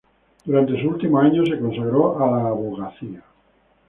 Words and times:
Durante 0.45 0.71
sus 0.81 0.85
últimos 0.93 1.23
años 1.23 1.47
se 1.47 1.59
consagró 1.59 2.17
a 2.25 2.31
la 2.41 2.47
abogacía. 2.47 3.21